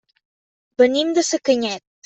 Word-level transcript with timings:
Venim 0.83 1.13
de 1.19 1.27
Sacanyet. 1.31 1.89